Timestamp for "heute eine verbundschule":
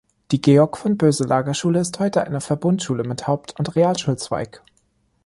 1.99-3.03